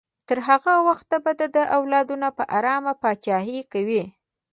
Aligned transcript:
تر 0.27 0.37
هغه 0.47 0.73
وخته 0.87 1.15
به 1.23 1.31
د 1.39 1.41
ده 1.55 1.63
اولادونه 1.77 2.27
په 2.37 2.43
ارامه 2.57 2.93
پاچاهي 3.01 3.59
کوي. 3.73 4.03